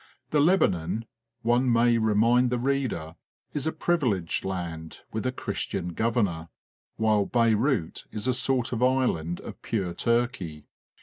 The 0.31 0.39
Lebanon, 0.39 1.05
one 1.43 1.71
may 1.71 1.99
remind 1.99 2.49
the 2.49 2.57
reader, 2.57 3.17
is 3.53 3.67
a 3.67 3.71
privileged 3.71 4.43
land 4.43 5.01
with 5.13 5.27
a 5.27 5.31
Christian 5.31 5.89
Governor; 5.93 6.49
while 6.95 7.27
Beyrout 7.27 8.05
is 8.11 8.27
a 8.27 8.33
sort 8.33 8.71
of 8.71 8.81
island 8.81 9.41
of 9.41 9.61
pure 9.61 9.93
Turkey. 9.93 10.65